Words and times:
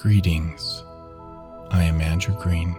Greetings. 0.00 0.84
I 1.72 1.82
am 1.82 2.00
Andrew 2.00 2.40
Green, 2.40 2.76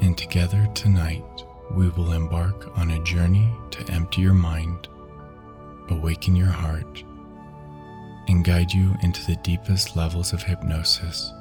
and 0.00 0.16
together 0.18 0.68
tonight 0.74 1.24
we 1.70 1.88
will 1.88 2.12
embark 2.12 2.76
on 2.76 2.90
a 2.90 3.02
journey 3.02 3.50
to 3.70 3.90
empty 3.90 4.20
your 4.20 4.34
mind, 4.34 4.88
awaken 5.88 6.36
your 6.36 6.50
heart, 6.50 7.02
and 8.28 8.44
guide 8.44 8.72
you 8.72 8.94
into 9.02 9.24
the 9.24 9.36
deepest 9.36 9.96
levels 9.96 10.34
of 10.34 10.42
hypnosis 10.42 11.32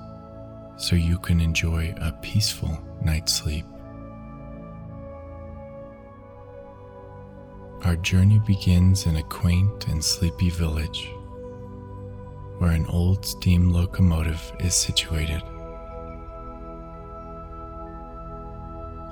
so 0.78 0.96
you 0.96 1.20
can 1.20 1.42
enjoy 1.42 1.94
a 1.98 2.14
peaceful 2.22 2.82
night's 3.04 3.34
sleep. 3.34 3.66
Our 7.84 7.98
journey 7.98 8.40
begins 8.48 9.06
in 9.06 9.18
a 9.18 9.24
quaint 9.24 9.90
and 9.90 10.02
sleepy 10.02 10.50
village 10.50 11.10
where 12.66 12.74
an 12.74 12.88
old 12.88 13.24
steam 13.24 13.72
locomotive 13.72 14.52
is 14.60 14.74
situated. 14.74 15.44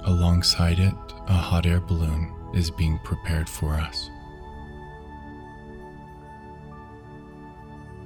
Alongside 0.05 0.79
it, 0.79 0.95
a 1.27 1.33
hot 1.33 1.67
air 1.67 1.79
balloon 1.79 2.33
is 2.55 2.71
being 2.71 2.97
prepared 3.03 3.47
for 3.47 3.75
us. 3.75 4.09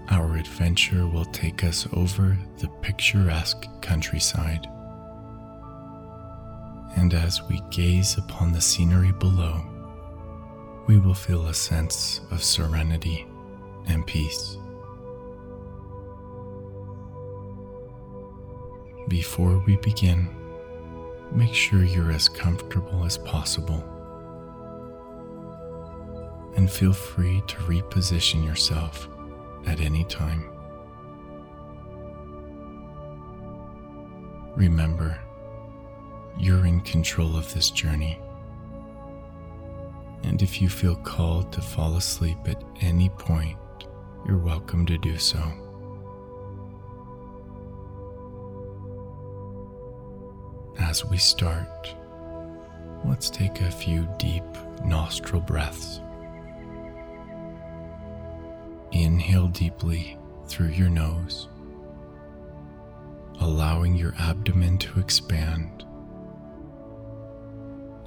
Our 0.10 0.36
adventure 0.36 1.08
will 1.08 1.24
take 1.24 1.64
us 1.64 1.88
over 1.94 2.38
the 2.58 2.68
picturesque 2.82 3.68
countryside. 3.82 4.68
And 6.98 7.14
as 7.14 7.42
we 7.44 7.62
gaze 7.72 8.18
upon 8.18 8.52
the 8.52 8.60
scenery 8.60 9.14
below, 9.14 9.66
we 10.88 11.00
will 11.00 11.14
feel 11.14 11.48
a 11.48 11.54
sense 11.54 12.20
of 12.32 12.44
serenity 12.44 13.26
and 13.88 14.06
peace. 14.06 14.58
Before 19.08 19.60
we 19.66 19.78
begin, 19.78 20.28
make 21.32 21.54
sure 21.54 21.84
you're 21.84 22.12
as 22.12 22.28
comfortable 22.28 23.06
as 23.06 23.18
possible 23.18 23.84
and 26.58 26.70
feel 26.70 26.92
free 26.92 27.42
to 27.48 27.56
reposition 27.58 28.44
yourself 28.44 29.08
at 29.66 29.80
any 29.80 30.04
time. 30.06 30.50
Remember, 34.56 35.18
you're 36.38 36.66
in 36.66 36.82
control 36.82 37.38
of 37.38 37.54
this 37.54 37.70
journey. 37.70 38.20
And 40.24 40.42
if 40.42 40.62
you 40.62 40.68
feel 40.68 40.96
called 40.96 41.54
to 41.54 41.62
fall 41.62 41.96
asleep 41.96 42.40
at 42.48 42.62
any 42.82 43.10
point, 43.10 43.58
you're 44.28 44.38
welcome 44.38 44.86
to 44.88 44.98
do 44.98 45.18
so. 45.18 45.67
As 50.80 51.04
we 51.04 51.18
start, 51.18 51.96
let's 53.04 53.30
take 53.30 53.62
a 53.62 53.72
few 53.72 54.08
deep 54.18 54.44
nostril 54.86 55.42
breaths. 55.42 56.02
Inhale 58.92 59.48
deeply 59.48 60.18
through 60.48 60.70
your 60.70 60.90
nose, 60.90 61.50
allowing 63.40 63.96
your 63.96 64.14
abdomen 64.20 64.78
to 64.80 65.00
expand. 65.00 65.84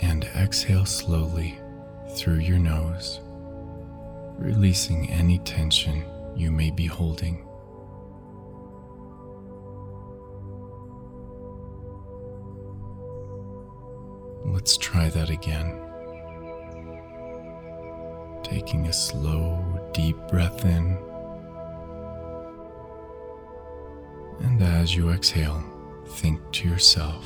And 0.00 0.24
exhale 0.24 0.86
slowly 0.86 1.58
through 2.16 2.38
your 2.38 2.58
nose, 2.58 3.20
releasing 4.38 5.10
any 5.10 5.38
tension 5.40 6.04
you 6.36 6.50
may 6.50 6.70
be 6.70 6.86
holding. 6.86 7.46
Let's 14.44 14.76
try 14.76 15.08
that 15.10 15.30
again. 15.30 15.80
Taking 18.42 18.86
a 18.86 18.92
slow, 18.92 19.62
deep 19.92 20.16
breath 20.28 20.64
in. 20.64 20.98
And 24.40 24.62
as 24.62 24.96
you 24.96 25.10
exhale, 25.10 25.62
think 26.06 26.40
to 26.52 26.68
yourself, 26.68 27.24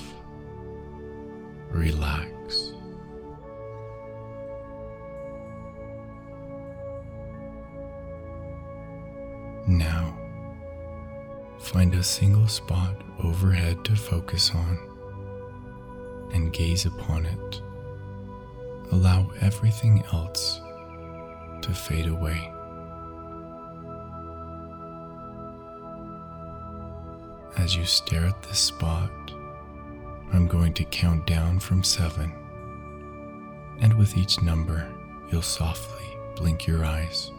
relax. 1.70 2.72
Now, 9.66 10.18
find 11.58 11.94
a 11.94 12.02
single 12.02 12.48
spot 12.48 12.96
overhead 13.22 13.84
to 13.86 13.96
focus 13.96 14.50
on 14.54 14.93
and 16.34 16.52
gaze 16.52 16.84
upon 16.84 17.24
it. 17.24 17.62
Allow 18.92 19.30
everything 19.40 20.04
else 20.12 20.60
to 21.62 21.72
fade 21.72 22.06
away. 22.06 22.50
As 27.56 27.74
you 27.74 27.84
stare 27.84 28.26
at 28.26 28.42
this 28.42 28.58
spot, 28.58 29.10
I'm 30.32 30.48
going 30.48 30.74
to 30.74 30.84
count 30.84 31.26
down 31.26 31.60
from 31.60 31.82
seven, 31.84 32.32
and 33.80 33.94
with 33.94 34.16
each 34.18 34.42
number, 34.42 34.86
you'll 35.30 35.40
softly 35.40 36.04
blink 36.36 36.66
your 36.66 36.84
eyes. 36.84 37.30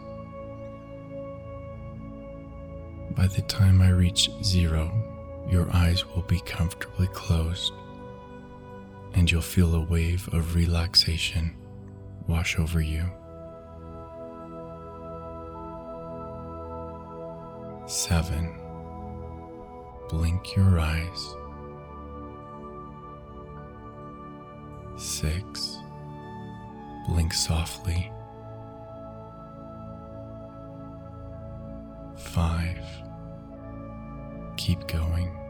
By 3.10 3.26
the 3.26 3.42
time 3.42 3.82
I 3.82 3.90
reach 3.90 4.30
zero, 4.42 4.90
your 5.48 5.68
eyes 5.72 6.04
will 6.06 6.22
be 6.22 6.40
comfortably 6.40 7.06
closed 7.08 7.72
and 9.16 9.30
you'll 9.30 9.40
feel 9.40 9.74
a 9.74 9.80
wave 9.80 10.28
of 10.32 10.54
relaxation 10.54 11.56
wash 12.28 12.58
over 12.58 12.80
you. 12.80 13.04
Seven. 17.86 18.54
Blink 20.08 20.56
your 20.56 20.78
eyes. 20.78 21.34
Six. 24.96 25.78
Blink 27.08 27.32
softly. 27.32 28.10
Five. 32.16 32.84
Keep 34.56 34.88
going. 34.88 35.45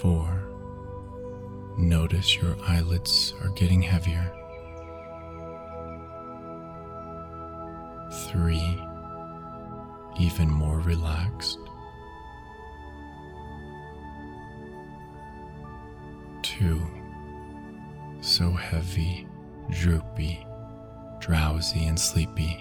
Four. 0.00 0.44
Notice 1.76 2.36
your 2.36 2.56
eyelids 2.62 3.34
are 3.42 3.48
getting 3.50 3.82
heavier. 3.82 4.32
Three. 8.30 8.80
Even 10.20 10.48
more 10.48 10.78
relaxed. 10.78 11.58
Two. 16.42 16.80
So 18.20 18.52
heavy, 18.52 19.26
droopy, 19.68 20.46
drowsy, 21.18 21.86
and 21.86 21.98
sleepy. 21.98 22.54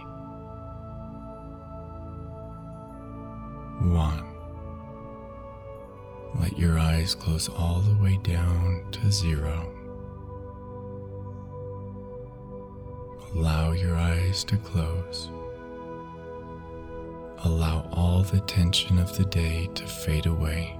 One. 3.80 4.27
Eyes 6.98 7.14
close 7.14 7.48
all 7.48 7.82
the 7.82 8.04
way 8.04 8.20
down 8.24 8.84
to 8.92 9.12
zero. 9.12 9.72
Allow 13.36 13.74
your 13.74 13.96
eyes 13.96 14.44
to 14.46 14.58
close. 14.58 15.30
Allow 17.44 17.88
all 17.94 18.24
the 18.24 18.40
tension 18.40 18.98
of 18.98 19.16
the 19.16 19.26
day 19.26 19.70
to 19.76 19.86
fade 19.86 20.26
away. 20.26 20.80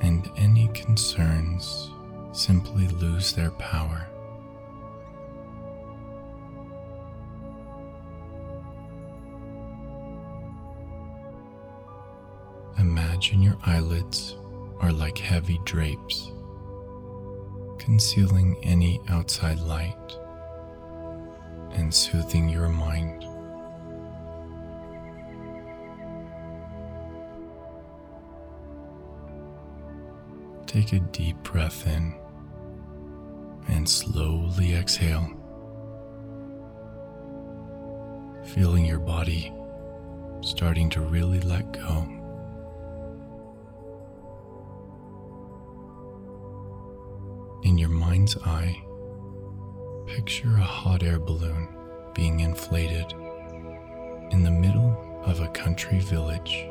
And 0.00 0.28
any 0.36 0.66
concerns 0.74 1.92
simply 2.32 2.88
lose 2.88 3.34
their 3.34 3.52
power. 3.52 4.04
Imagine 13.30 13.42
your 13.44 13.58
eyelids 13.64 14.34
are 14.80 14.90
like 14.90 15.16
heavy 15.16 15.60
drapes, 15.64 16.32
concealing 17.78 18.58
any 18.64 19.00
outside 19.08 19.60
light 19.60 20.16
and 21.70 21.94
soothing 21.94 22.48
your 22.48 22.68
mind. 22.68 23.24
Take 30.66 30.92
a 30.92 30.98
deep 30.98 31.40
breath 31.44 31.86
in 31.86 32.12
and 33.68 33.88
slowly 33.88 34.74
exhale 34.74 35.30
feeling 38.42 38.84
your 38.84 38.98
body 38.98 39.52
starting 40.40 40.90
to 40.90 41.00
really 41.00 41.38
let 41.40 41.70
go. 41.70 42.19
Mind's 48.36 48.46
eye, 48.46 48.82
picture 50.06 50.54
a 50.56 50.60
hot 50.60 51.02
air 51.02 51.18
balloon 51.18 51.68
being 52.14 52.40
inflated 52.40 53.12
in 54.30 54.42
the 54.42 54.50
middle 54.50 54.96
of 55.24 55.40
a 55.40 55.48
country 55.48 55.98
village 56.00 56.66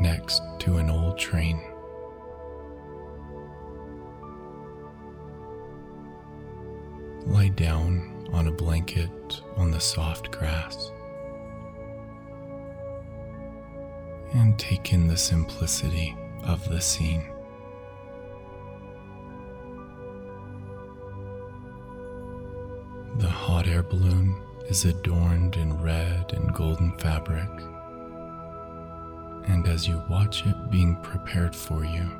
next 0.00 0.42
to 0.58 0.76
an 0.78 0.90
old 0.90 1.18
train. 1.18 1.60
Lie 7.26 7.48
down 7.48 8.28
on 8.32 8.46
a 8.46 8.52
blanket 8.52 9.42
on 9.56 9.70
the 9.70 9.80
soft 9.80 10.30
grass 10.30 10.92
and 14.34 14.58
take 14.58 14.92
in 14.92 15.06
the 15.06 15.16
simplicity 15.16 16.16
of 16.44 16.68
the 16.68 16.80
scene. 16.80 17.35
Balloon 23.88 24.36
is 24.68 24.84
adorned 24.84 25.56
in 25.56 25.80
red 25.82 26.32
and 26.32 26.52
golden 26.54 26.96
fabric, 26.98 27.48
and 29.48 29.66
as 29.68 29.86
you 29.86 30.02
watch 30.10 30.44
it 30.44 30.70
being 30.70 30.96
prepared 31.02 31.54
for 31.54 31.84
you, 31.84 32.10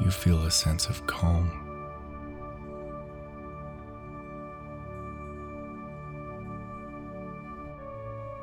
you 0.00 0.10
feel 0.10 0.44
a 0.44 0.50
sense 0.50 0.86
of 0.86 1.06
calm. 1.06 1.58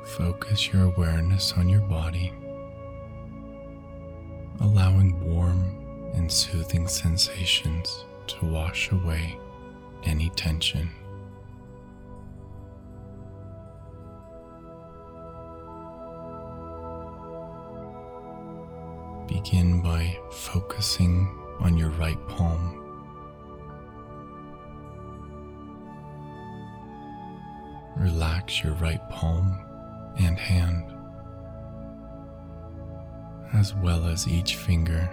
Focus 0.04 0.72
your 0.72 0.84
awareness 0.84 1.54
on 1.56 1.68
your 1.68 1.80
body, 1.80 2.32
allowing 4.60 5.18
warm 5.20 6.10
and 6.14 6.30
soothing 6.30 6.86
sensations 6.88 8.04
to 8.26 8.44
wash 8.44 8.90
away 8.90 9.38
any 10.04 10.30
tension. 10.30 10.90
Begin 19.42 19.80
by 19.80 20.18
focusing 20.30 21.26
on 21.60 21.78
your 21.78 21.88
right 21.92 22.18
palm. 22.28 22.76
Relax 27.96 28.62
your 28.62 28.74
right 28.74 29.00
palm 29.08 29.58
and 30.18 30.38
hand, 30.38 30.92
as 33.54 33.74
well 33.76 34.04
as 34.04 34.28
each 34.28 34.56
finger, 34.56 35.08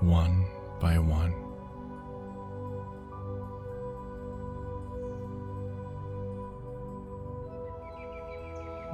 one 0.00 0.44
by 0.78 0.98
one. 0.98 1.32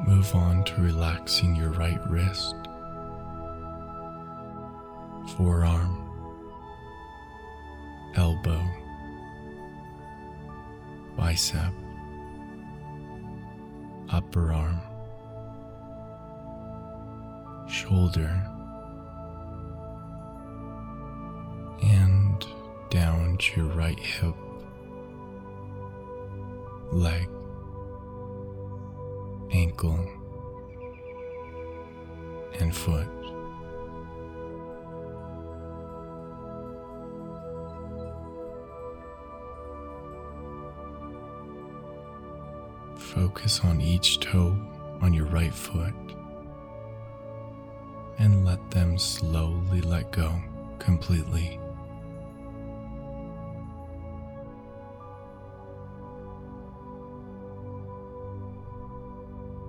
Move 0.06 0.32
on 0.36 0.62
to 0.62 0.80
relaxing 0.80 1.56
your 1.56 1.70
right 1.70 1.98
wrist, 2.08 2.54
forearm, 5.36 5.98
elbow, 8.14 8.62
bicep, 11.16 11.72
upper 14.10 14.52
arm, 14.52 14.80
shoulder, 17.68 18.30
and 21.82 22.46
down 22.90 23.36
to 23.38 23.60
your 23.62 23.74
right 23.74 23.98
hip, 23.98 24.34
leg, 26.92 27.28
ankle, 29.52 29.98
and 32.60 32.74
foot. 32.74 33.23
Focus 43.14 43.60
on 43.62 43.80
each 43.80 44.18
toe 44.18 44.58
on 45.00 45.12
your 45.14 45.26
right 45.26 45.54
foot 45.54 45.94
and 48.18 48.44
let 48.44 48.70
them 48.72 48.98
slowly 48.98 49.80
let 49.82 50.10
go 50.10 50.34
completely. 50.80 51.60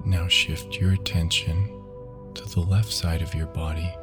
Now 0.05 0.27
shift 0.27 0.79
your 0.79 0.93
attention 0.93 1.83
to 2.33 2.45
the 2.45 2.61
left 2.61 2.91
side 2.91 3.21
of 3.21 3.35
your 3.35 3.47
body 3.47 3.93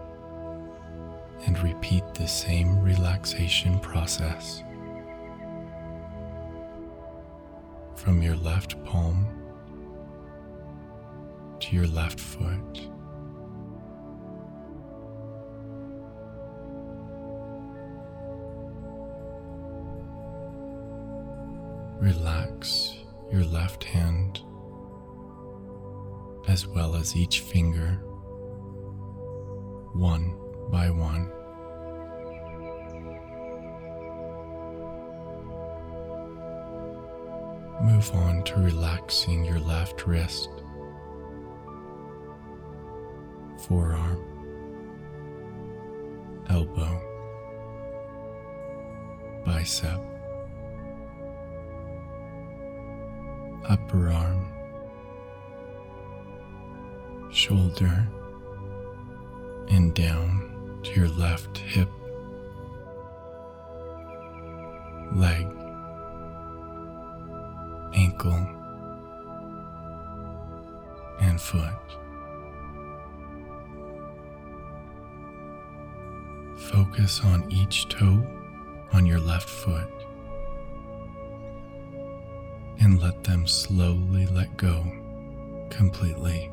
and 1.47 1.61
repeat 1.63 2.05
the 2.15 2.29
same 2.29 2.81
relaxation 2.81 3.81
process. 3.81 4.63
From 8.03 8.21
your 8.21 8.35
left 8.35 8.85
palm 8.85 9.29
to 11.61 11.77
your 11.77 11.87
left 11.87 12.19
foot. 12.19 12.81
Relax 22.01 22.97
your 23.31 23.45
left 23.45 23.85
hand 23.85 24.41
as 26.49 26.67
well 26.67 26.97
as 26.97 27.15
each 27.15 27.39
finger, 27.39 28.01
one 29.93 30.37
by 30.73 30.91
one. 30.91 31.31
Move 37.83 38.15
on 38.15 38.45
to 38.45 38.55
relaxing 38.61 39.45
your 39.45 39.59
left 39.59 40.07
wrist, 40.07 40.49
forearm, 43.67 44.25
elbow, 46.49 47.03
bicep, 49.45 50.01
upper 53.69 54.11
arm, 54.11 54.47
shoulder, 57.33 58.09
and 59.71 59.93
down 59.93 60.79
to 60.85 60.93
your 60.93 61.09
left 61.09 61.59
hip, 61.59 61.89
leg, 65.17 65.52
ankle, 68.25 68.49
and 71.21 71.41
foot. 71.41 71.73
Focus 76.57 77.21
on 77.25 77.51
each 77.51 77.89
toe 77.89 78.25
on 78.93 79.07
your 79.07 79.21
left 79.21 79.49
foot 79.49 79.89
and 82.81 83.01
let 83.01 83.25
them 83.25 83.47
slowly 83.47 84.27
let 84.27 84.57
go 84.57 84.85
completely. 85.71 86.51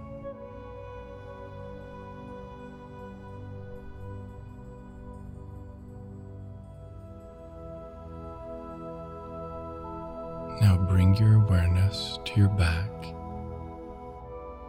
Your 11.20 11.36
awareness 11.36 12.18
to 12.24 12.40
your 12.40 12.50
back, 12.50 12.90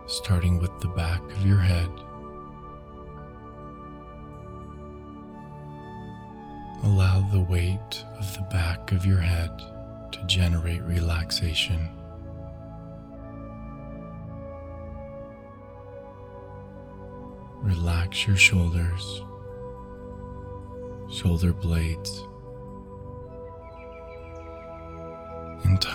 starting 0.06 0.58
with 0.58 0.78
the 0.80 0.88
back 0.88 1.22
of 1.32 1.46
your 1.46 1.58
head. 1.58 1.88
Allow 6.82 7.20
the 7.30 7.40
weight 7.40 8.04
of 8.18 8.34
the 8.34 8.46
back 8.50 8.90
of 8.90 9.06
your 9.06 9.20
head 9.20 9.50
to 10.12 10.24
generate 10.26 10.82
relaxation. 10.82 11.88
Relax 17.62 18.26
your 18.26 18.36
shoulders, 18.36 19.22
shoulder 21.10 21.52
blades, 21.52 22.24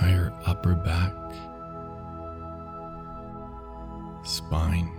entire 0.06 0.32
upper 0.46 0.76
back, 0.76 1.14
spine 4.24 4.92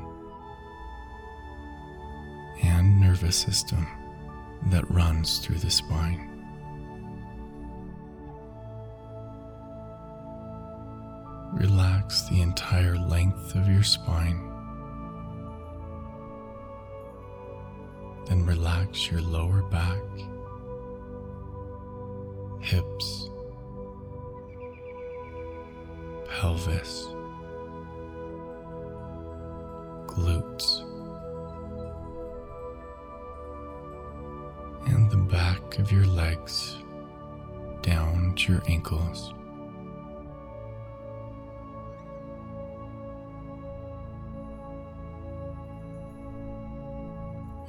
and 2.65 3.01
nervous 3.01 3.37
system 3.37 3.87
that 4.67 4.91
runs 4.91 5.39
through 5.39 5.59
the 5.59 5.71
spine. 5.71 6.29
Relax 11.53 12.29
the 12.29 12.41
entire 12.41 12.97
length 12.97 13.55
of 13.55 13.69
your 13.69 13.85
spine. 13.85 14.43
Then 18.27 18.45
relax 18.45 19.09
your 19.09 19.21
lower 19.21 19.63
back, 19.63 20.03
pelvis, 26.57 27.09
glutes, 30.07 30.83
and 34.87 35.11
the 35.11 35.17
back 35.17 35.79
of 35.79 35.93
your 35.93 36.07
legs 36.07 36.79
down 37.83 38.35
to 38.37 38.55
your 38.55 38.63
ankles. 38.69 39.35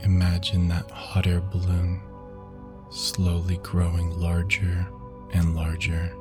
Imagine 0.04 0.70
that 0.70 0.90
hot 0.92 1.28
air 1.28 1.42
balloon 1.42 2.02
slowly 2.90 3.58
growing 3.58 4.18
larger 4.18 4.88
and 5.34 5.54
larger, 5.56 6.16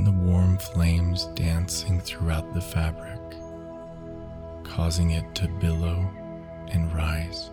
and 0.00 0.06
the 0.06 0.30
warm 0.32 0.56
flames 0.56 1.26
dancing 1.34 2.00
throughout 2.00 2.54
the 2.54 2.60
fabric, 2.60 3.20
causing 4.64 5.10
it 5.10 5.34
to 5.34 5.46
billow 5.46 6.10
and 6.68 6.90
rise. 6.94 7.50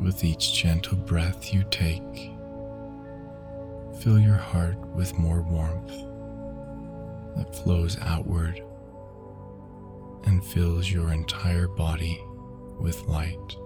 With 0.00 0.22
each 0.22 0.54
gentle 0.54 0.98
breath 0.98 1.52
you 1.52 1.64
take, 1.72 2.30
fill 4.02 4.20
your 4.20 4.36
heart 4.36 4.78
with 4.94 5.18
more 5.18 5.42
warmth 5.42 5.90
that 7.36 7.56
flows 7.64 7.98
outward 8.02 8.62
and 10.26 10.44
fills 10.44 10.88
your 10.88 11.12
entire 11.12 11.66
body 11.66 12.22
with 12.78 13.08
light. 13.08 13.56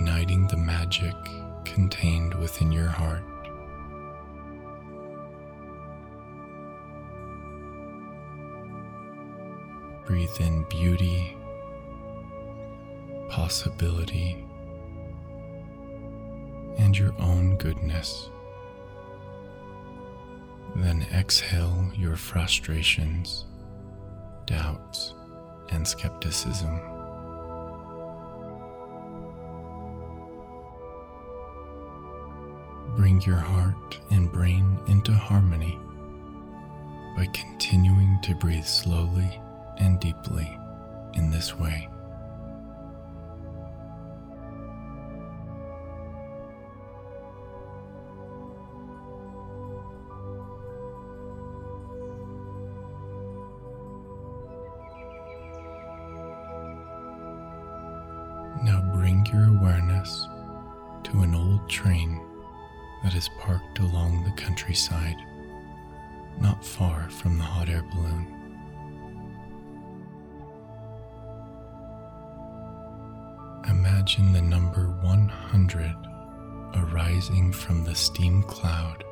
Igniting 0.00 0.46
the 0.46 0.56
magic 0.56 1.14
contained 1.66 2.32
within 2.36 2.72
your 2.72 2.88
heart. 2.88 3.22
Breathe 10.06 10.40
in 10.40 10.64
beauty, 10.70 11.36
possibility, 13.28 14.42
and 16.78 16.96
your 16.96 17.12
own 17.20 17.58
goodness. 17.58 18.30
Then 20.76 21.06
exhale 21.12 21.90
your 21.94 22.16
frustrations, 22.16 23.44
doubts, 24.46 25.12
and 25.68 25.86
skepticism. 25.86 26.99
Bring 33.10 33.22
your 33.22 33.38
heart 33.38 33.98
and 34.12 34.30
brain 34.30 34.78
into 34.86 35.12
harmony 35.12 35.76
by 37.16 37.26
continuing 37.32 38.20
to 38.22 38.36
breathe 38.36 38.64
slowly 38.64 39.40
and 39.78 39.98
deeply 39.98 40.56
in 41.14 41.28
this 41.28 41.58
way. 41.58 41.88
Imagine 74.20 74.50
the 74.50 74.56
number 74.56 74.84
100 75.00 75.96
arising 76.74 77.52
from 77.52 77.84
the 77.84 77.94
steam 77.94 78.42
cloud 78.42 79.02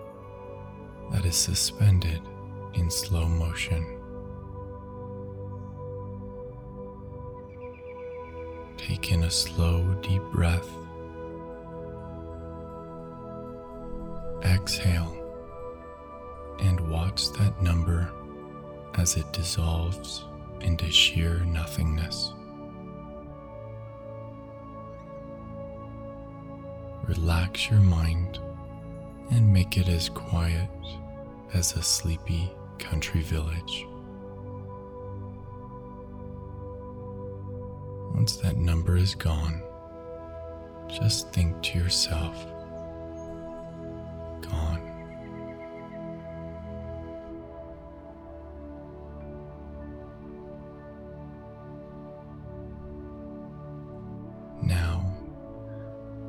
that 1.11 1.25
is 1.25 1.35
suspended 1.35 2.21
in 2.75 2.91
slow 2.91 3.27
motion. 3.27 3.99
Take 8.77 9.11
in 9.11 9.23
a 9.23 9.31
slow, 9.31 9.83
deep 10.03 10.23
breath. 10.25 10.69
Exhale 14.45 15.15
and 16.59 16.79
watch 16.81 17.33
that 17.33 17.63
number 17.63 18.13
as 18.95 19.17
it 19.17 19.33
dissolves 19.33 20.27
into 20.61 20.91
sheer 20.91 21.39
nothingness. 21.47 22.35
Relax 27.09 27.71
your 27.71 27.81
mind 27.81 28.39
and 29.31 29.51
make 29.51 29.79
it 29.79 29.89
as 29.89 30.11
quiet 30.11 30.69
as 31.55 31.75
a 31.75 31.83
sleepy 31.83 32.51
country 32.79 33.23
village. 33.23 33.87
Once 38.15 38.37
that 38.37 38.59
number 38.59 38.99
is 38.99 39.15
gone, 39.15 39.63
just 40.89 41.33
think 41.33 41.63
to 41.63 41.79
yourself, 41.79 42.45
gone. 44.43 44.88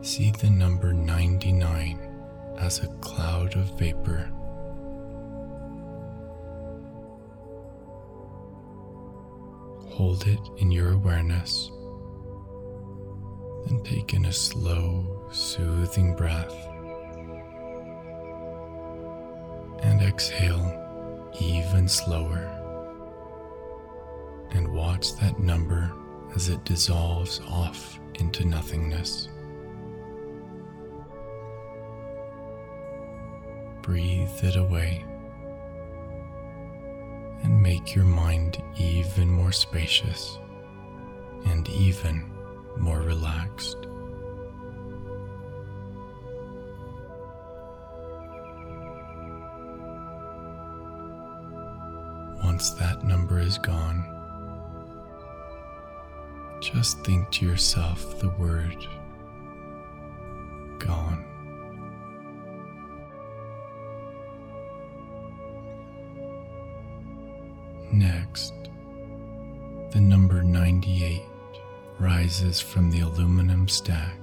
See 0.09 0.31
the 0.31 0.49
number 0.49 0.91
99 0.91 1.99
as 2.57 2.79
a 2.79 2.87
cloud 2.99 3.55
of 3.55 3.77
vapor. 3.77 4.27
Hold 9.91 10.25
it 10.25 10.39
in 10.57 10.71
your 10.71 10.93
awareness 10.93 11.69
and 13.67 13.85
take 13.85 14.15
in 14.15 14.25
a 14.25 14.33
slow, 14.33 15.27
soothing 15.31 16.15
breath. 16.15 16.55
And 19.83 20.01
exhale 20.01 21.29
even 21.39 21.87
slower. 21.87 22.49
And 24.53 24.73
watch 24.73 25.13
that 25.17 25.37
number 25.37 25.93
as 26.33 26.49
it 26.49 26.63
dissolves 26.63 27.41
off 27.47 27.99
into 28.15 28.43
nothingness. 28.43 29.29
Breathe 33.89 34.43
it 34.43 34.55
away 34.55 35.03
and 37.41 37.59
make 37.59 37.95
your 37.95 38.05
mind 38.05 38.61
even 38.77 39.31
more 39.31 39.51
spacious 39.51 40.37
and 41.47 41.67
even 41.69 42.31
more 42.77 43.01
relaxed. 43.01 43.77
Once 52.43 52.69
that 52.75 53.03
number 53.03 53.39
is 53.39 53.57
gone, 53.57 54.05
just 56.61 56.99
think 56.99 57.31
to 57.31 57.45
yourself 57.47 58.19
the 58.19 58.29
word 58.37 58.85
gone. 60.77 61.28
The 69.99 70.05
number 70.05 70.41
98 70.41 71.21
rises 71.99 72.61
from 72.61 72.89
the 72.89 73.01
aluminum 73.01 73.67
stack. 73.67 74.17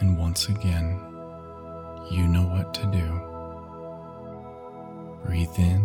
And 0.00 0.18
once 0.18 0.50
again, 0.50 1.00
you 2.10 2.28
know 2.28 2.46
what 2.46 2.74
to 2.74 2.84
do. 2.92 3.08
Breathe 5.24 5.56
in 5.56 5.82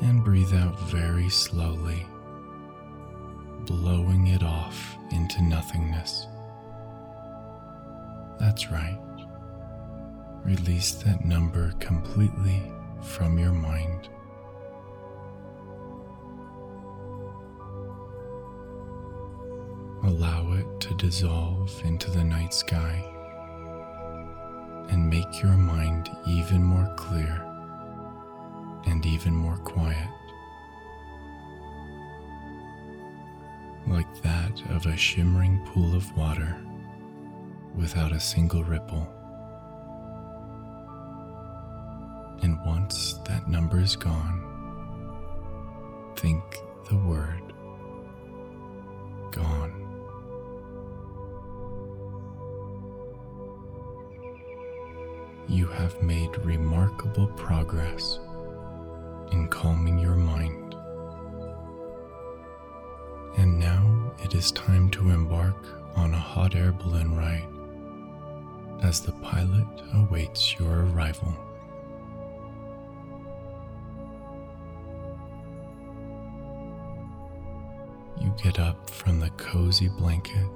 and 0.00 0.24
breathe 0.24 0.52
out 0.54 0.76
very 0.90 1.28
slowly, 1.28 2.04
blowing 3.66 4.26
it 4.26 4.42
off 4.42 4.96
into 5.12 5.40
nothingness. 5.42 6.26
That's 8.40 8.68
right. 8.72 8.98
Release 10.44 10.90
that 11.04 11.24
number 11.24 11.70
completely 11.78 12.60
from 13.02 13.38
your 13.38 13.52
mind. 13.52 14.08
Allow 20.04 20.52
it 20.54 20.80
to 20.80 20.94
dissolve 20.94 21.80
into 21.84 22.10
the 22.10 22.24
night 22.24 22.52
sky 22.52 23.08
and 24.88 25.08
make 25.08 25.42
your 25.42 25.56
mind 25.56 26.10
even 26.26 26.62
more 26.62 26.92
clear 26.96 27.44
and 28.86 29.06
even 29.06 29.32
more 29.32 29.56
quiet, 29.58 30.08
like 33.86 34.22
that 34.22 34.60
of 34.70 34.86
a 34.86 34.96
shimmering 34.96 35.64
pool 35.66 35.94
of 35.94 36.16
water 36.16 36.56
without 37.76 38.12
a 38.12 38.20
single 38.20 38.64
ripple. 38.64 39.06
Once 42.64 43.14
that 43.26 43.48
number 43.48 43.80
is 43.80 43.96
gone, 43.96 44.42
think 46.16 46.42
the 46.88 46.96
word 46.96 47.52
gone. 49.30 49.78
You 55.48 55.66
have 55.66 56.02
made 56.02 56.36
remarkable 56.44 57.26
progress 57.28 58.18
in 59.32 59.48
calming 59.48 59.98
your 59.98 60.16
mind. 60.16 60.74
And 63.36 63.58
now 63.58 64.12
it 64.22 64.34
is 64.34 64.52
time 64.52 64.90
to 64.90 65.10
embark 65.10 65.56
on 65.96 66.14
a 66.14 66.18
hot 66.18 66.54
air 66.54 66.72
balloon 66.72 67.16
ride 67.16 67.48
as 68.82 69.00
the 69.00 69.12
pilot 69.12 69.66
awaits 69.94 70.58
your 70.58 70.86
arrival. 70.86 71.34
Get 78.36 78.58
up 78.58 78.90
from 78.90 79.20
the 79.20 79.30
cozy 79.30 79.88
blanket 79.88 80.46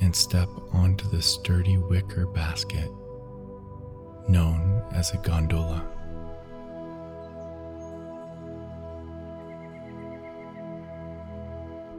and 0.00 0.14
step 0.14 0.48
onto 0.72 1.08
the 1.08 1.22
sturdy 1.22 1.78
wicker 1.78 2.26
basket 2.26 2.90
known 4.28 4.82
as 4.92 5.12
a 5.12 5.18
gondola. 5.18 5.86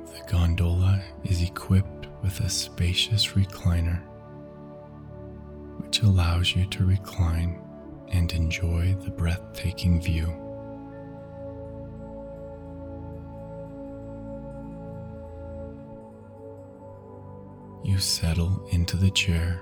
The 0.05 0.31
gondola 0.31 1.01
is 1.23 1.41
equipped 1.41 2.07
with 2.21 2.39
a 2.41 2.49
spacious 2.49 3.27
recliner, 3.29 4.01
which 5.79 6.01
allows 6.01 6.55
you 6.55 6.65
to 6.67 6.85
recline 6.85 7.61
and 8.09 8.31
enjoy 8.31 8.95
the 9.03 9.11
breathtaking 9.11 10.01
view. 10.01 10.44
You 17.95 18.01
settle 18.01 18.67
into 18.71 18.97
the 18.97 19.09
chair 19.09 19.61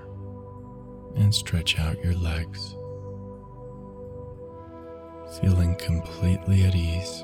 and 1.14 1.32
stretch 1.32 1.78
out 1.78 2.02
your 2.02 2.14
legs, 2.14 2.74
feeling 5.40 5.76
completely 5.76 6.64
at 6.64 6.74
ease 6.74 7.22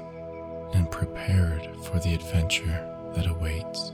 and 0.73 0.89
prepared 0.89 1.69
for 1.83 1.99
the 1.99 2.15
adventure 2.15 3.11
that 3.17 3.27
awaits. 3.27 3.91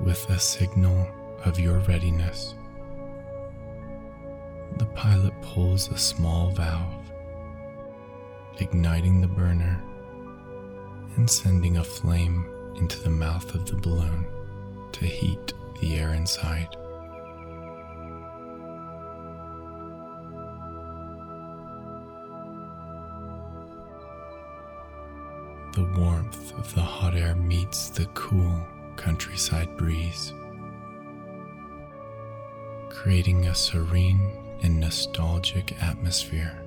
With 0.00 0.30
a 0.30 0.38
signal 0.38 1.08
of 1.44 1.58
your 1.58 1.80
readiness, 1.80 2.54
the 4.76 4.86
pilot 4.94 5.32
pulls 5.42 5.88
a 5.88 5.98
small 5.98 6.52
valve, 6.52 7.01
igniting 8.58 9.20
the 9.20 9.28
burner 9.28 9.82
and 11.16 11.28
sending 11.28 11.78
a 11.78 11.84
flame 11.84 12.46
into 12.76 13.00
the 13.02 13.10
mouth 13.10 13.54
of 13.54 13.66
the 13.66 13.76
balloon 13.76 14.26
to 14.92 15.06
heat 15.06 15.52
the 15.80 15.96
air 15.96 16.14
inside. 16.14 16.68
The 25.74 25.84
warmth 25.96 26.56
of 26.58 26.74
the 26.74 26.82
hot 26.82 27.14
air 27.14 27.34
meets 27.34 27.88
the 27.88 28.06
cool 28.14 28.60
countryside 28.96 29.74
breeze, 29.76 30.34
creating 32.90 33.46
a 33.46 33.54
serene 33.54 34.30
and 34.62 34.78
nostalgic 34.78 35.82
atmosphere 35.82 36.61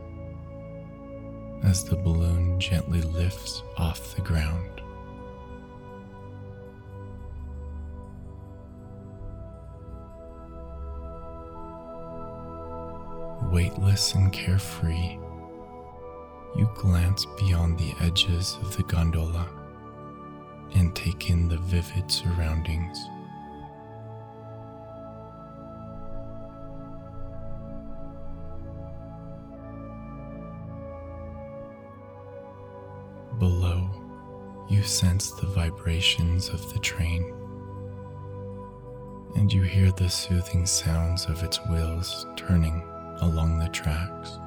as 1.63 1.83
the 1.83 1.95
balloon 1.95 2.59
gently 2.59 3.01
lifts 3.01 3.63
off 3.77 4.15
the 4.15 4.21
ground. 4.21 4.69
Weightless 13.51 14.13
and 14.13 14.31
carefree, 14.33 15.17
you 16.55 16.69
glance 16.75 17.25
beyond 17.39 17.77
the 17.77 17.93
edges 18.01 18.57
of 18.61 18.75
the 18.75 18.83
gondola 18.83 19.47
and 20.73 20.95
take 20.95 21.29
in 21.29 21.47
the 21.47 21.57
vivid 21.57 22.11
surroundings. 22.11 22.97
Sense 34.85 35.31
the 35.31 35.47
vibrations 35.47 36.49
of 36.49 36.71
the 36.73 36.79
train, 36.79 37.33
and 39.35 39.51
you 39.51 39.63
hear 39.63 39.91
the 39.91 40.09
soothing 40.09 40.65
sounds 40.65 41.25
of 41.25 41.43
its 41.43 41.59
wheels 41.67 42.25
turning 42.35 42.81
along 43.21 43.59
the 43.59 43.69
tracks. 43.69 44.37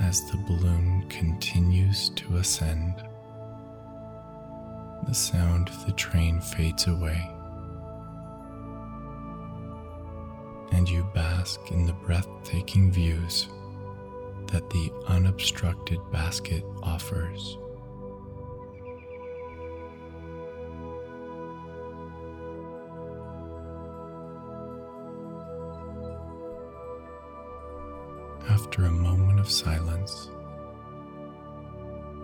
As 0.00 0.30
the 0.30 0.36
balloon 0.38 1.04
continues 1.08 2.10
to 2.10 2.36
ascend, 2.36 2.94
the 5.06 5.14
sound 5.14 5.68
of 5.68 5.86
the 5.86 5.92
train 5.92 6.40
fades 6.40 6.86
away. 6.86 7.35
And 10.76 10.90
you 10.90 11.04
bask 11.14 11.58
in 11.70 11.86
the 11.86 11.92
breathtaking 11.94 12.92
views 12.92 13.48
that 14.48 14.68
the 14.68 14.92
unobstructed 15.08 15.98
basket 16.12 16.62
offers. 16.82 17.56
After 28.50 28.84
a 28.84 28.90
moment 28.90 29.40
of 29.40 29.50
silence, 29.50 30.30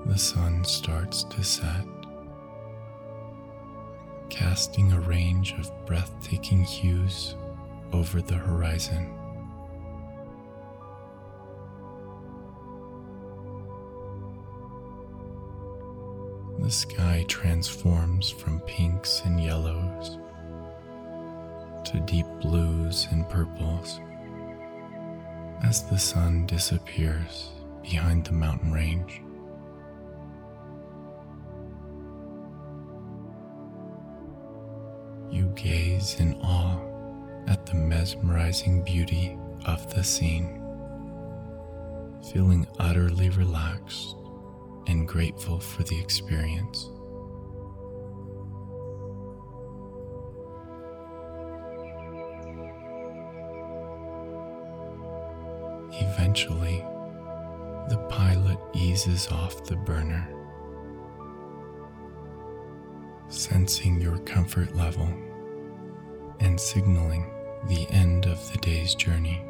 the 0.04 0.18
sun 0.18 0.62
starts 0.64 1.24
to 1.24 1.42
set, 1.42 1.86
casting 4.28 4.92
a 4.92 5.00
range 5.00 5.54
of 5.58 5.70
breathtaking 5.86 6.64
hues 6.64 7.34
over 7.92 8.22
the 8.22 8.34
horizon. 8.34 9.18
The 16.58 16.70
sky 16.70 17.24
transforms 17.28 18.30
from 18.30 18.60
pinks 18.60 19.22
and 19.24 19.42
yellows 19.42 20.18
to 21.84 22.00
deep 22.06 22.26
blues 22.40 23.08
and 23.10 23.28
purples 23.28 24.00
as 25.64 25.88
the 25.90 25.98
sun 25.98 26.46
disappears 26.46 27.50
behind 27.82 28.24
the 28.24 28.32
mountain 28.32 28.72
range. 28.72 29.20
You 35.30 35.46
gaze 35.56 36.16
in 36.20 36.34
awe 36.42 36.91
at 37.46 37.66
the 37.66 37.74
mesmerizing 37.74 38.82
beauty 38.82 39.38
of 39.66 39.92
the 39.94 40.02
scene, 40.02 40.60
feeling 42.32 42.66
utterly 42.78 43.30
relaxed 43.30 44.16
and 44.86 45.06
grateful 45.06 45.58
for 45.58 45.82
the 45.84 45.98
experience. 45.98 46.90
Eventually, 55.94 56.84
the 57.88 57.98
pilot 58.08 58.58
eases 58.74 59.28
off 59.28 59.64
the 59.64 59.76
burner, 59.76 60.28
sensing 63.28 64.00
your 64.00 64.18
comfort 64.18 64.74
level 64.74 65.08
and 66.42 66.60
signaling 66.60 67.30
the 67.68 67.88
end 67.90 68.26
of 68.26 68.52
the 68.52 68.58
day's 68.58 68.94
journey. 68.94 69.40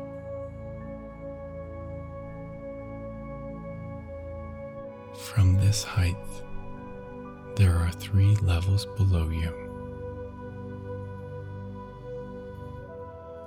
From 5.17 5.57
this 5.57 5.83
height, 5.83 6.17
there 7.57 7.75
are 7.75 7.91
three 7.93 8.37
levels 8.37 8.87
below 8.97 9.29
you. 9.31 9.53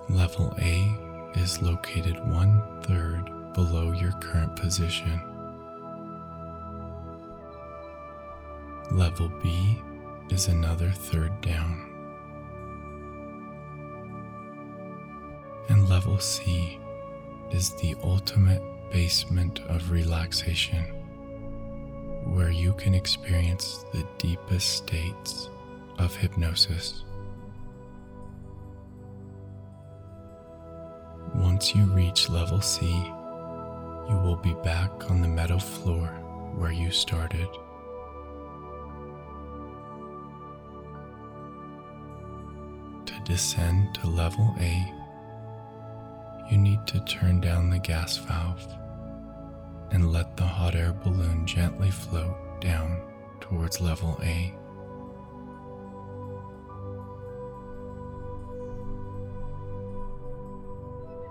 Level 0.10 0.54
A 0.60 0.96
is 1.36 1.62
located 1.62 2.16
one 2.28 2.62
third 2.84 3.30
below 3.54 3.92
your 3.92 4.12
current 4.14 4.56
position. 4.56 5.22
Level 8.92 9.30
B 9.44 9.82
is 10.30 10.48
another 10.48 10.92
third 10.92 11.42
down. 11.42 11.95
And 15.70 15.90
level 15.90 16.20
C 16.20 16.80
is 17.52 17.74
the 17.76 17.96
ultimate 18.04 18.62
basement 18.92 19.60
of 19.68 19.92
relaxation, 19.92 20.84
where 22.34 22.52
you 22.52 22.74
can 22.74 22.94
experience 22.94 23.84
the 23.92 24.06
deepest 24.18 24.78
states 24.78 25.50
of 25.98 26.16
hypnosis. 26.16 27.04
Once 31.34 31.76
you 31.76 31.86
reach 31.86 32.30
level 32.30 32.62
C, 32.62 32.86
you 32.86 34.16
will 34.24 34.40
be 34.42 34.54
back 34.64 35.10
on 35.10 35.22
the 35.22 35.28
meadow 35.28 35.60
floor 35.60 36.08
where 36.56 36.72
you 36.72 36.92
started. 36.92 37.50
To 43.06 43.20
descend 43.24 43.96
to 43.96 44.08
level 44.08 44.56
A, 44.60 44.94
you 46.50 46.58
need 46.58 46.86
to 46.88 47.00
turn 47.06 47.42
down 47.42 47.70
the 47.70 47.80
gas 47.80 48.18
valve 48.18 48.66
and 49.92 50.12
let 50.12 50.38
the 50.38 50.44
hot 50.44 50.76
air 50.76 50.94
balloon 50.94 51.46
gently 51.46 51.90
float 51.90 52.62
down 52.62 53.02
towards 53.40 53.82
level 53.82 54.20
A. 54.24 54.54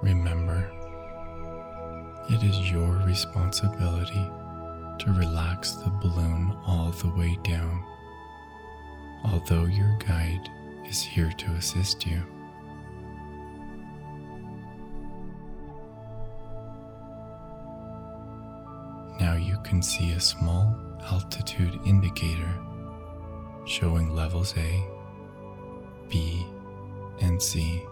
Remember, 0.02 0.70
it 2.30 2.42
is 2.42 2.70
your 2.70 2.92
responsibility 3.06 4.30
to 4.98 5.12
relax 5.12 5.72
the 5.72 5.90
balloon 6.02 6.56
all 6.66 6.90
the 6.90 7.08
way 7.10 7.38
down, 7.42 7.84
although 9.24 9.64
your 9.64 9.96
guide 10.06 10.50
is 10.88 11.02
here 11.02 11.32
to 11.38 11.50
assist 11.52 12.06
you. 12.06 12.22
See 19.84 20.12
a 20.12 20.20
small 20.20 20.74
altitude 21.10 21.78
indicator 21.84 22.52
showing 23.66 24.14
levels 24.14 24.54
A, 24.56 24.84
B, 26.08 26.46
and 27.20 27.40
C. 27.40 27.82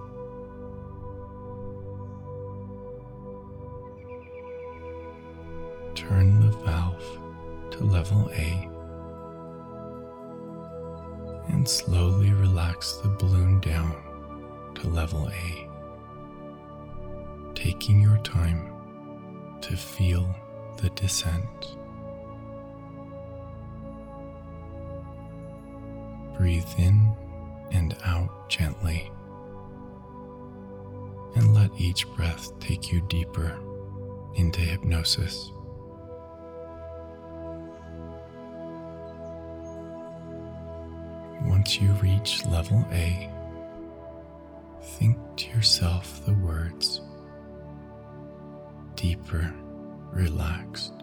turn 5.95 6.41
the 6.41 6.57
valve 6.59 7.19
to 7.71 7.85
level 7.85 8.31
A 8.35 8.69
and 11.49 11.69
slowly 11.69 12.33
relax 12.33 12.95
the 12.95 13.09
balloon 13.09 13.61
down 13.61 13.95
to 14.75 14.89
level 14.89 15.29
A, 15.29 15.69
taking 17.55 18.01
your 18.01 18.19
time 18.19 18.73
to 19.61 19.77
feel 19.77 20.35
the 20.79 20.91
descent. 20.91 21.77
Breathe 26.43 26.75
in 26.77 27.15
and 27.71 27.97
out 28.05 28.49
gently, 28.49 29.13
and 31.37 31.55
let 31.55 31.71
each 31.79 32.05
breath 32.17 32.59
take 32.59 32.91
you 32.91 33.01
deeper 33.03 33.57
into 34.35 34.61
hypnosis. 34.61 35.53
Once 41.43 41.81
you 41.81 41.93
reach 42.03 42.45
level 42.47 42.85
A, 42.91 43.31
think 44.83 45.17
to 45.37 45.49
yourself 45.51 46.27
the 46.27 46.35
words 46.35 47.03
deeper, 48.97 49.55
relaxed. 50.11 51.02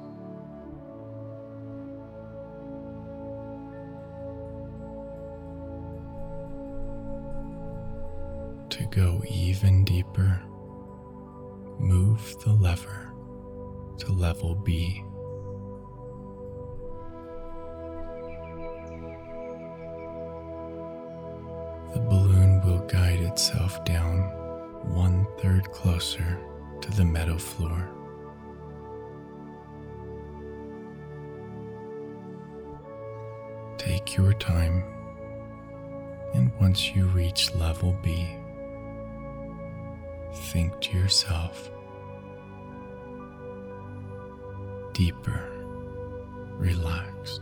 Go 9.00 9.24
even 9.30 9.86
deeper, 9.86 10.42
move 11.80 12.36
the 12.44 12.52
lever 12.52 13.14
to 13.98 14.12
level 14.12 14.56
B. 14.56 15.02
The 21.94 22.02
balloon 22.02 22.62
will 22.66 22.86
guide 22.88 23.22
itself 23.22 23.82
down 23.86 24.18
one 24.84 25.26
third 25.38 25.72
closer 25.72 26.38
to 26.82 26.92
the 26.92 27.06
meadow 27.06 27.38
floor. 27.38 27.90
Take 33.78 34.18
your 34.18 34.34
time, 34.34 34.84
and 36.34 36.52
once 36.60 36.94
you 36.94 37.06
reach 37.06 37.56
level 37.56 37.98
B, 38.04 38.28
think 40.52 40.82
to 40.82 40.98
yourself 40.98 41.70
deeper, 44.94 45.48
relaxed. 46.58 47.42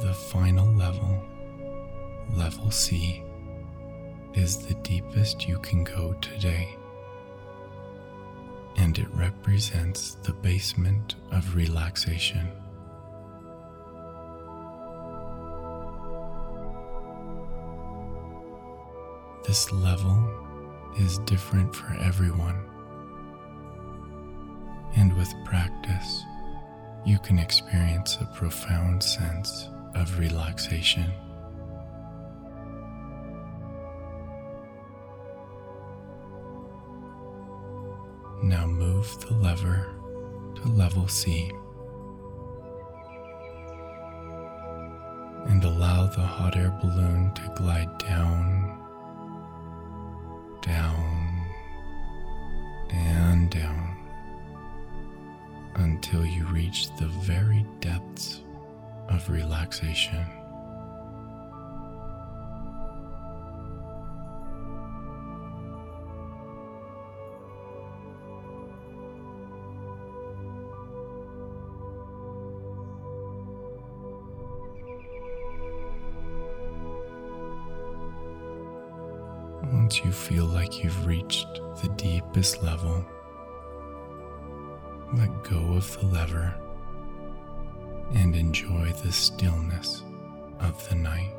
The 0.00 0.12
final 0.12 0.66
level, 0.74 1.22
level 2.34 2.70
C, 2.72 3.22
is 4.38 4.56
the 4.56 4.74
deepest 4.74 5.48
you 5.48 5.58
can 5.58 5.82
go 5.82 6.14
today, 6.20 6.76
and 8.76 8.96
it 8.96 9.08
represents 9.12 10.14
the 10.22 10.32
basement 10.32 11.16
of 11.32 11.56
relaxation. 11.56 12.48
This 19.44 19.72
level 19.72 20.30
is 21.00 21.18
different 21.20 21.74
for 21.74 21.92
everyone, 22.00 22.62
and 24.96 25.16
with 25.16 25.34
practice, 25.44 26.22
you 27.04 27.18
can 27.18 27.40
experience 27.40 28.18
a 28.20 28.26
profound 28.36 29.02
sense 29.02 29.68
of 29.96 30.16
relaxation. 30.16 31.12
The 39.28 39.34
lever 39.34 39.86
to 40.54 40.68
level 40.68 41.06
C 41.06 41.50
and 45.46 45.62
allow 45.64 46.06
the 46.06 46.20
hot 46.22 46.56
air 46.56 46.76
balloon 46.80 47.32
to 47.34 47.52
glide 47.54 47.98
down, 47.98 48.78
down, 50.62 51.46
and 52.90 53.50
down 53.50 53.96
until 55.74 56.24
you 56.24 56.46
reach 56.46 56.88
the 56.96 57.06
very 57.06 57.66
depths 57.80 58.42
of 59.08 59.28
relaxation. 59.28 60.37
You 80.04 80.12
feel 80.12 80.44
like 80.46 80.82
you've 80.82 81.06
reached 81.06 81.60
the 81.82 81.88
deepest 81.96 82.62
level, 82.62 83.04
let 85.12 85.42
go 85.42 85.58
of 85.74 85.98
the 85.98 86.06
lever 86.06 86.54
and 88.14 88.36
enjoy 88.36 88.92
the 89.02 89.10
stillness 89.12 90.04
of 90.60 90.88
the 90.88 90.94
night. 90.94 91.37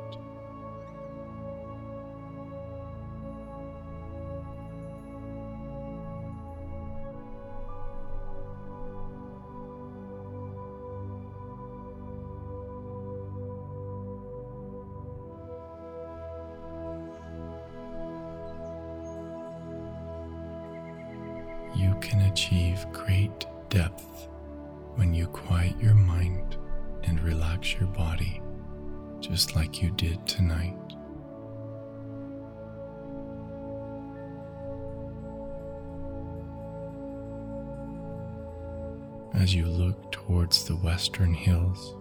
As 39.50 39.56
you 39.56 39.66
look 39.66 40.12
towards 40.12 40.64
the 40.64 40.76
western 40.76 41.34
hills, 41.34 41.96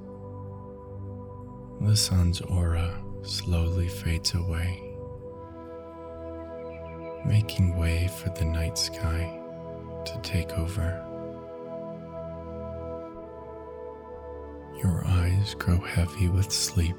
the 1.81 1.97
sun's 1.97 2.41
aura 2.41 3.01
slowly 3.23 3.87
fades 3.87 4.35
away, 4.35 4.79
making 7.25 7.75
way 7.75 8.07
for 8.07 8.29
the 8.29 8.45
night 8.45 8.77
sky 8.77 9.41
to 10.05 10.19
take 10.21 10.51
over. 10.59 11.03
Your 14.83 15.03
eyes 15.07 15.55
grow 15.55 15.79
heavy 15.79 16.29
with 16.29 16.51
sleep 16.51 16.97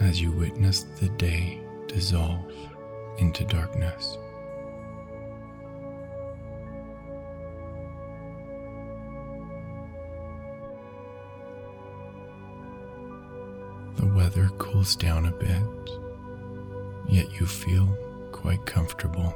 as 0.00 0.20
you 0.20 0.32
witness 0.32 0.82
the 0.98 1.10
day 1.10 1.62
dissolve 1.86 2.52
into 3.18 3.44
darkness. 3.44 4.18
Weather 14.38 14.50
cools 14.58 14.94
down 14.94 15.26
a 15.26 15.30
bit, 15.32 15.62
yet 17.08 17.40
you 17.40 17.46
feel 17.46 17.86
quite 18.30 18.64
comfortable. 18.66 19.34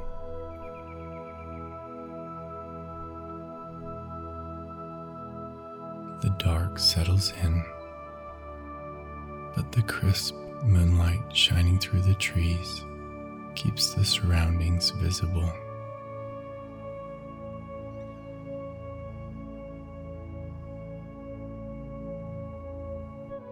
The 6.21 6.29
dark 6.39 6.79
settles 6.79 7.33
in, 7.43 7.63
but 9.55 9.71
the 9.73 9.81
crisp 9.81 10.35
moonlight 10.63 11.35
shining 11.35 11.79
through 11.79 12.01
the 12.01 12.15
trees 12.15 12.85
keeps 13.55 13.93
the 13.93 14.05
surroundings 14.05 14.91
visible. 14.91 15.51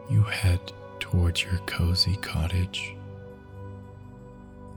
You 0.09 0.23
head 0.23 0.73
towards 1.12 1.43
your 1.43 1.58
cozy 1.65 2.15
cottage, 2.17 2.95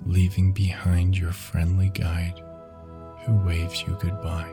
leaving 0.04 0.52
behind 0.52 1.16
your 1.16 1.30
friendly 1.30 1.90
guide 1.90 2.42
who 3.24 3.34
waves 3.46 3.82
you 3.82 3.96
goodbye. 4.00 4.50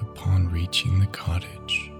Upon 0.00 0.48
reaching 0.52 1.00
the 1.00 1.06
cottage, 1.08 1.90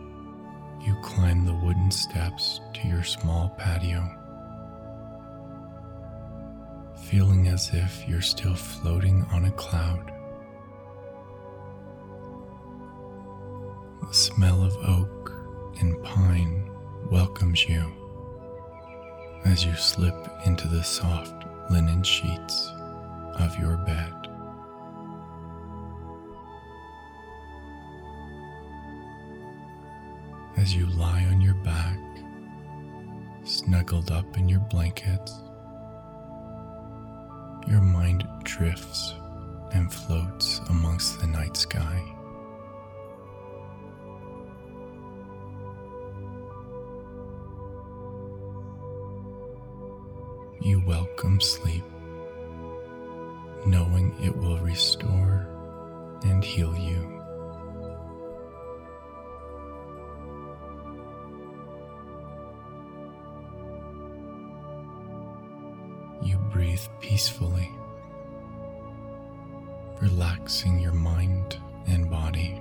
you 0.80 0.96
climb 1.02 1.44
the 1.44 1.54
wooden 1.54 1.90
steps 1.90 2.60
to 2.74 2.88
your 2.88 3.02
small 3.02 3.52
patio, 3.58 4.08
feeling 7.10 7.48
as 7.48 7.70
if 7.72 8.08
you're 8.08 8.20
still 8.20 8.54
floating 8.54 9.26
on 9.32 9.46
a 9.46 9.50
cloud. 9.52 10.12
The 14.08 14.14
smell 14.14 14.62
of 14.62 14.74
oak 14.78 15.34
and 15.80 16.02
pine 16.02 16.70
welcomes 17.10 17.68
you 17.68 17.84
as 19.44 19.66
you 19.66 19.74
slip 19.74 20.16
into 20.46 20.66
the 20.66 20.82
soft 20.82 21.44
linen 21.70 22.02
sheets 22.02 22.70
of 23.38 23.54
your 23.58 23.76
bed. 23.76 24.14
As 30.56 30.74
you 30.74 30.86
lie 30.86 31.26
on 31.30 31.42
your 31.42 31.54
back, 31.56 31.98
snuggled 33.44 34.10
up 34.10 34.38
in 34.38 34.48
your 34.48 34.60
blankets, 34.60 35.38
your 37.66 37.82
mind 37.82 38.26
drifts 38.44 39.12
and 39.72 39.92
floats 39.92 40.62
amongst 40.70 41.20
the 41.20 41.26
night 41.26 41.58
sky. 41.58 42.17
You 50.68 50.80
welcome 50.80 51.40
sleep, 51.40 51.82
knowing 53.64 54.14
it 54.22 54.36
will 54.36 54.58
restore 54.58 55.48
and 56.24 56.44
heal 56.44 56.76
you. 56.76 57.22
You 66.22 66.36
breathe 66.52 66.84
peacefully, 67.00 67.70
relaxing 70.02 70.80
your 70.80 70.92
mind 70.92 71.56
and 71.86 72.10
body. 72.10 72.60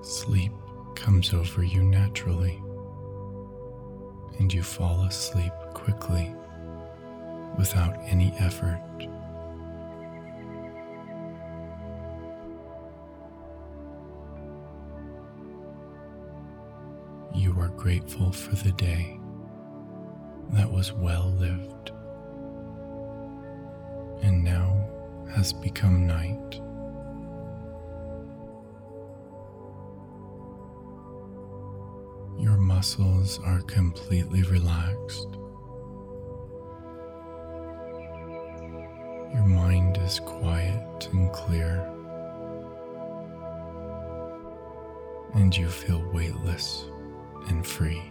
Sleep 0.00 0.52
comes 0.94 1.34
over 1.34 1.62
you 1.62 1.82
naturally, 1.82 2.62
and 4.40 4.52
you 4.54 4.62
fall 4.62 5.02
asleep 5.02 5.52
quickly 5.74 6.34
without 7.58 7.94
any 8.06 8.32
effort. 8.38 8.80
You 17.34 17.54
are 17.60 17.68
grateful 17.76 18.32
for 18.32 18.56
the 18.56 18.72
day 18.72 19.20
that 20.54 20.72
was 20.72 20.92
well 20.94 21.32
lived 21.38 21.92
and 24.22 24.42
now 24.42 24.88
has 25.34 25.52
become 25.52 26.06
night. 26.06 26.60
Muscles 32.80 33.38
are 33.44 33.60
completely 33.66 34.42
relaxed. 34.44 35.28
Your 39.34 39.44
mind 39.44 39.98
is 39.98 40.18
quiet 40.20 41.06
and 41.12 41.30
clear. 41.30 41.86
And 45.34 45.54
you 45.54 45.68
feel 45.68 46.02
weightless 46.10 46.86
and 47.48 47.66
free. 47.66 48.02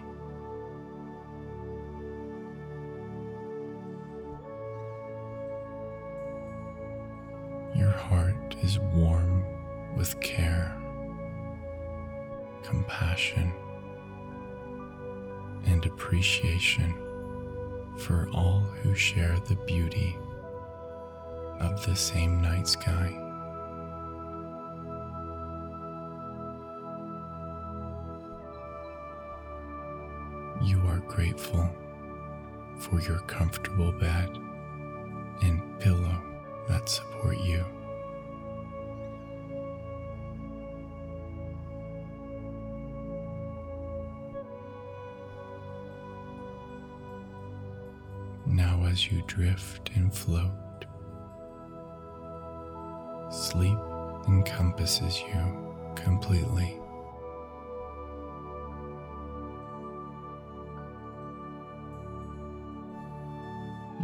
And 15.79 15.93
appreciation 15.93 16.93
for 17.95 18.27
all 18.33 18.59
who 18.81 18.93
share 18.93 19.39
the 19.47 19.55
beauty 19.65 20.17
of 21.61 21.85
the 21.85 21.95
same 21.95 22.41
night 22.41 22.67
sky. 22.67 23.07
You 30.61 30.81
are 30.87 30.99
grateful 31.07 31.69
for 32.79 32.99
your 32.99 33.19
comfortable 33.19 33.93
bed 33.93 34.37
and 35.41 35.79
pillow 35.79 36.21
that 36.67 36.89
support 36.89 37.37
you. 37.39 37.63
As 48.89 49.11
you 49.11 49.21
drift 49.27 49.91
and 49.95 50.11
float, 50.13 50.85
sleep 53.31 53.77
encompasses 54.27 55.21
you 55.21 55.75
completely. 55.95 56.75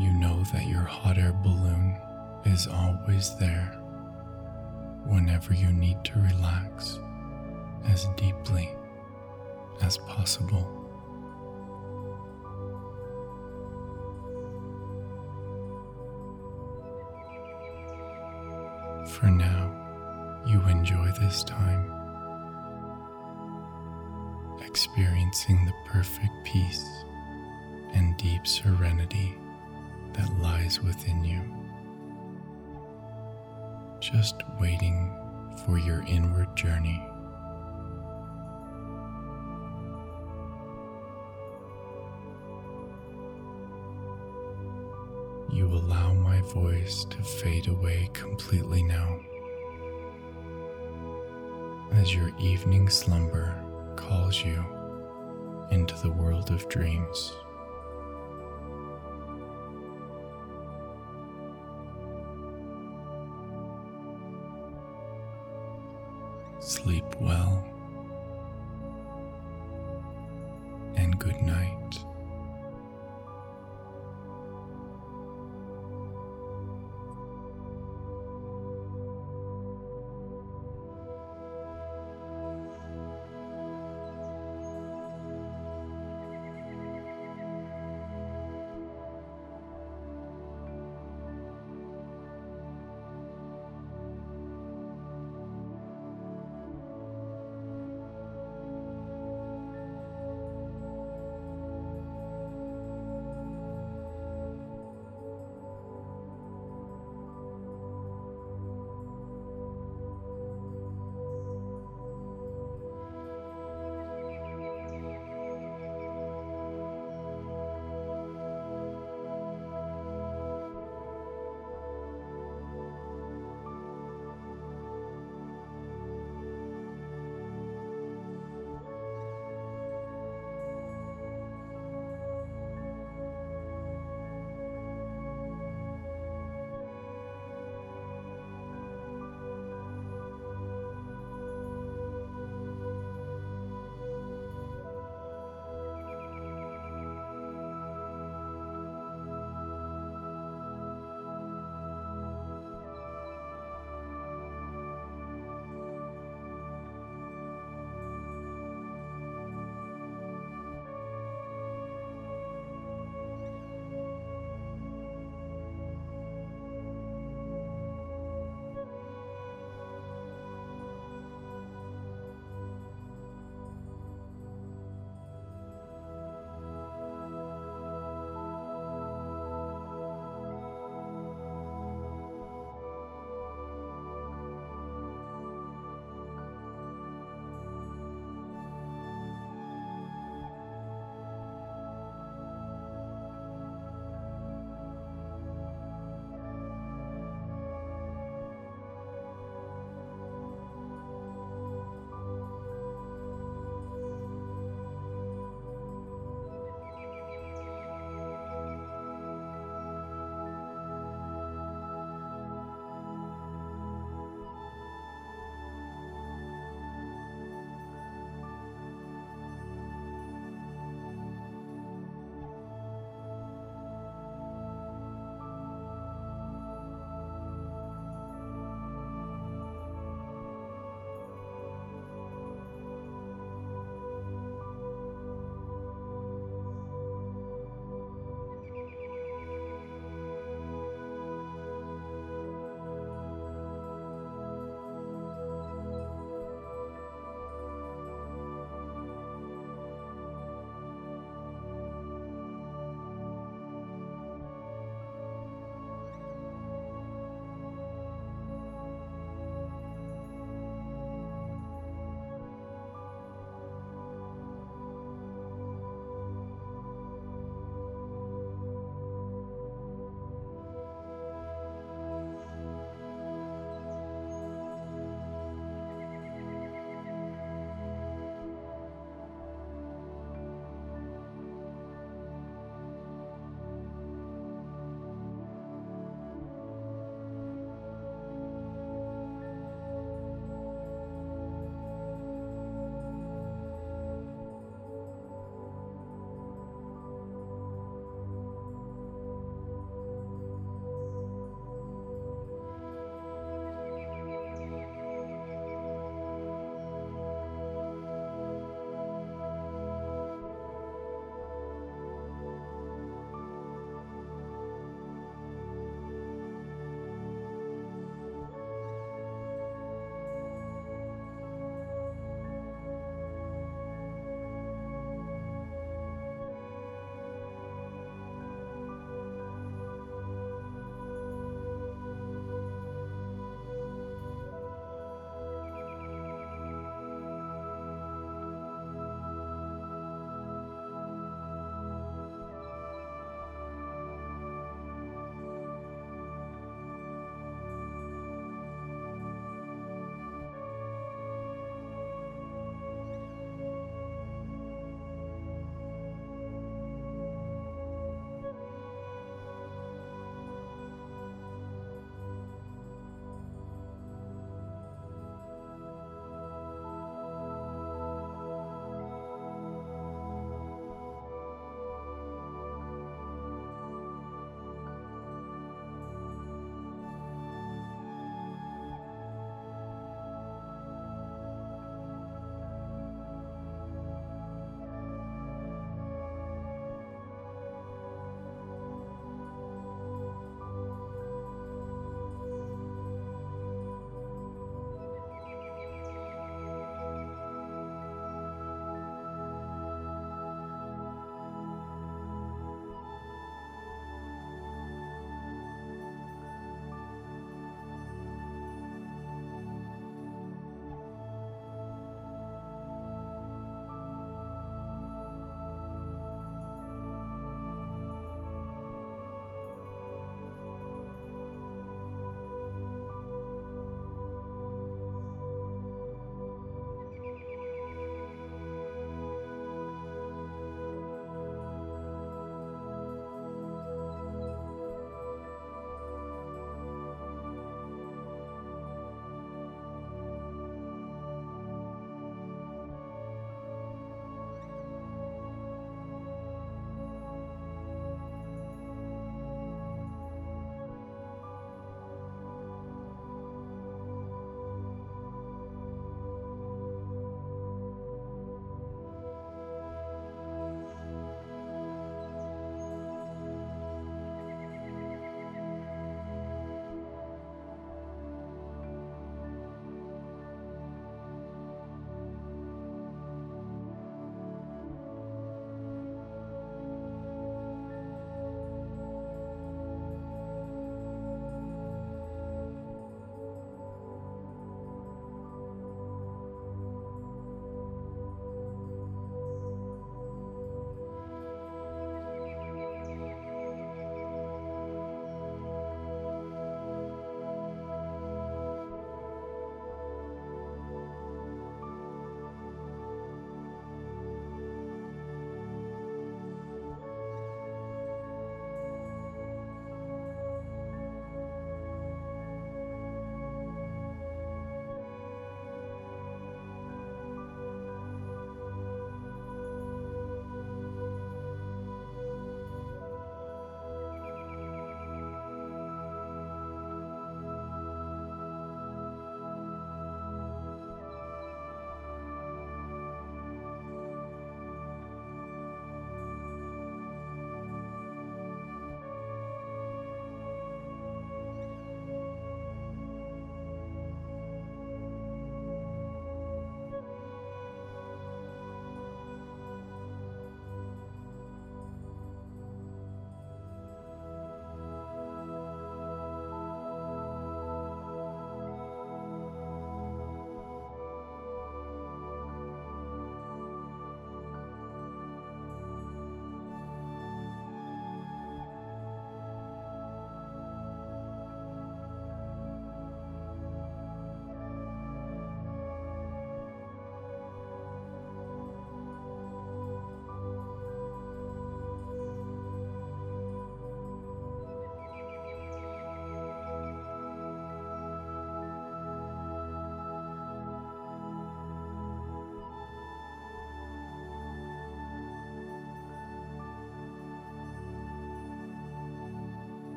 You 0.00 0.12
know 0.14 0.42
that 0.52 0.66
your 0.66 0.82
hot 0.82 1.16
air 1.16 1.32
balloon 1.44 1.96
is 2.44 2.66
always 2.66 3.36
there 3.38 3.78
whenever 5.06 5.54
you 5.54 5.72
need 5.72 6.02
to 6.04 6.18
relax 6.18 6.98
as 7.84 8.06
deeply 8.16 8.68
as 9.80 9.98
possible. 9.98 10.81
For 19.22 19.30
now, 19.30 20.42
you 20.44 20.60
enjoy 20.66 21.12
this 21.20 21.44
time, 21.44 21.88
experiencing 24.66 25.64
the 25.64 25.72
perfect 25.86 26.32
peace 26.42 26.84
and 27.94 28.16
deep 28.16 28.48
serenity 28.48 29.32
that 30.14 30.40
lies 30.40 30.82
within 30.82 31.24
you 31.24 31.40
just 34.00 34.42
waiting 34.60 35.16
for 35.64 35.78
your 35.78 36.02
inward 36.08 36.56
journey. 36.56 37.00
Voice 46.52 47.04
to 47.06 47.16
fade 47.22 47.66
away 47.68 48.10
completely 48.12 48.82
now 48.82 49.18
as 51.92 52.14
your 52.14 52.30
evening 52.38 52.90
slumber 52.90 53.54
calls 53.96 54.44
you 54.44 54.62
into 55.70 55.94
the 56.02 56.10
world 56.10 56.50
of 56.50 56.68
dreams. 56.68 57.32
Sleep 66.60 67.04
well 67.18 67.61